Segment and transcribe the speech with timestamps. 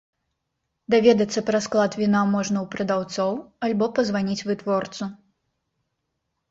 [0.93, 3.31] Даведацца пра склад віна можна у прадаўцоў,
[3.69, 5.03] альбо пазваніць вытворцу.